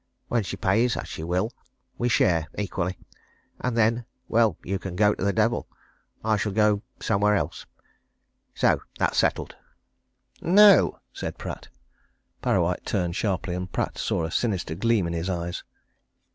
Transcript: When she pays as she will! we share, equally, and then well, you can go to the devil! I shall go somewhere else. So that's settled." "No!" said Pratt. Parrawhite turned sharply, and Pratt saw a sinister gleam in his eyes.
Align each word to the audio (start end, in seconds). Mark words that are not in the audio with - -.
When 0.29 0.41
she 0.41 0.57
pays 0.57 0.97
as 0.97 1.07
she 1.07 1.23
will! 1.23 1.51
we 1.95 2.09
share, 2.09 2.47
equally, 2.57 2.97
and 3.59 3.77
then 3.77 4.05
well, 4.27 4.57
you 4.63 4.79
can 4.79 4.95
go 4.95 5.13
to 5.13 5.23
the 5.23 5.31
devil! 5.31 5.67
I 6.25 6.37
shall 6.37 6.53
go 6.53 6.81
somewhere 6.99 7.35
else. 7.35 7.67
So 8.55 8.81
that's 8.97 9.19
settled." 9.19 9.55
"No!" 10.41 10.99
said 11.13 11.37
Pratt. 11.37 11.67
Parrawhite 12.41 12.83
turned 12.83 13.15
sharply, 13.15 13.53
and 13.53 13.71
Pratt 13.71 13.99
saw 13.99 14.23
a 14.25 14.31
sinister 14.31 14.73
gleam 14.73 15.05
in 15.05 15.13
his 15.13 15.29
eyes. 15.29 15.63